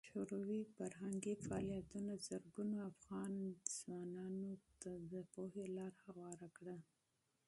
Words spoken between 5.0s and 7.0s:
د پوهې لار هواره کړه.